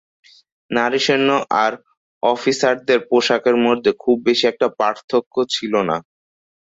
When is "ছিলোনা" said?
5.53-5.95